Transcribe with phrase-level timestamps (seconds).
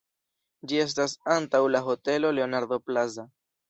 [0.71, 3.33] Ĝi estas antaŭ la Hotelo Leonardo Plaza.